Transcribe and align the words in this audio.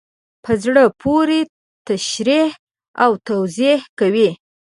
په 0.43 0.51
زړه 0.63 0.83
پوري 1.01 1.41
تشریح 1.87 2.49
او 3.03 3.11
توضیح 3.27 3.79
کوي. 3.99 4.29